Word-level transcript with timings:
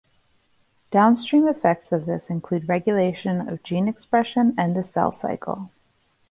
Downstream 0.89 1.47
effects 1.47 1.91
of 1.91 2.07
this 2.07 2.31
include 2.31 2.67
regulation 2.67 3.47
of 3.47 3.61
gene 3.61 3.87
expression 3.87 4.55
and 4.57 4.75
the 4.75 4.83
cell 4.83 5.11
cycle. 5.11 5.69